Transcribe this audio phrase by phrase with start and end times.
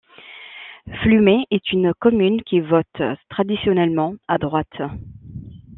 [1.03, 2.87] Flumet est une commune qui vote
[3.29, 4.79] traditionnellement à droite.